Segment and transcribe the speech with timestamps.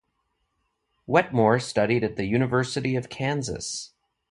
[1.05, 3.91] Wetmore studied at the University of Kansas.